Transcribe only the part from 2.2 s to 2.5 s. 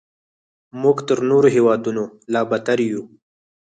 لا